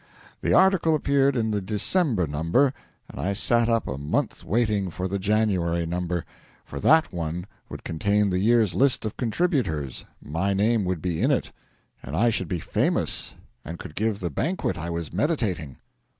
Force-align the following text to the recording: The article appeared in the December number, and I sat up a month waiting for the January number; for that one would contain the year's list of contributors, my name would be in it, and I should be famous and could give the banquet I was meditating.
The 0.41 0.51
article 0.51 0.95
appeared 0.95 1.37
in 1.37 1.51
the 1.51 1.61
December 1.61 2.25
number, 2.25 2.73
and 3.07 3.21
I 3.21 3.33
sat 3.33 3.69
up 3.69 3.87
a 3.87 3.99
month 3.99 4.43
waiting 4.43 4.89
for 4.89 5.07
the 5.07 5.19
January 5.19 5.85
number; 5.85 6.25
for 6.65 6.79
that 6.79 7.13
one 7.13 7.45
would 7.69 7.83
contain 7.83 8.31
the 8.31 8.39
year's 8.39 8.73
list 8.73 9.05
of 9.05 9.15
contributors, 9.15 10.05
my 10.19 10.53
name 10.55 10.85
would 10.85 11.03
be 11.03 11.21
in 11.21 11.29
it, 11.29 11.51
and 12.01 12.15
I 12.17 12.31
should 12.31 12.47
be 12.47 12.57
famous 12.57 13.35
and 13.63 13.77
could 13.77 13.93
give 13.93 14.19
the 14.21 14.31
banquet 14.31 14.75
I 14.75 14.89
was 14.89 15.13
meditating. 15.13 15.77